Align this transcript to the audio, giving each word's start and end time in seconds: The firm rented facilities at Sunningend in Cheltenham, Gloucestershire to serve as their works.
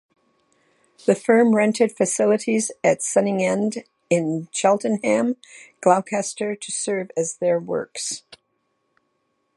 The 1.05 1.13
firm 1.13 1.53
rented 1.55 1.95
facilities 1.95 2.71
at 2.83 3.01
Sunningend 3.01 3.85
in 4.09 4.47
Cheltenham, 4.51 5.37
Gloucestershire 5.79 6.55
to 6.55 6.71
serve 6.71 7.11
as 7.15 7.35
their 7.35 7.59
works. 7.59 8.23